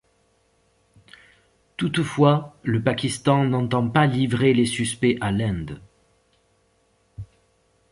Toutefois, 1.77 2.57
le 2.63 2.81
Pakistan 2.81 3.43
n'entend 3.43 3.87
pas 3.87 4.07
livrer 4.07 4.51
les 4.51 4.65
suspects 4.65 5.19
à 5.21 5.31
l'Inde. 5.31 5.79